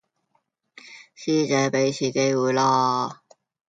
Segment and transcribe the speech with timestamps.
[1.15, 3.21] 師姐,畀次機會啦